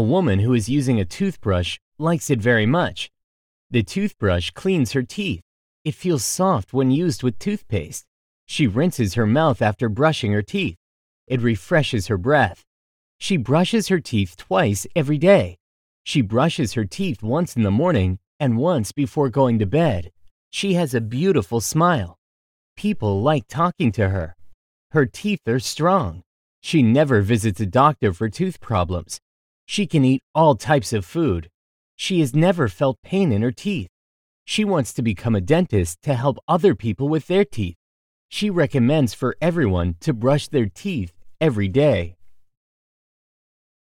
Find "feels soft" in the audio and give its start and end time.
5.94-6.72